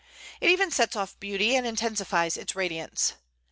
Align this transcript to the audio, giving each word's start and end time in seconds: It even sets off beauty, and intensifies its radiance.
It 0.39 0.49
even 0.49 0.71
sets 0.71 0.95
off 0.95 1.19
beauty, 1.19 1.55
and 1.55 1.63
intensifies 1.67 2.35
its 2.35 2.55
radiance. 2.55 3.13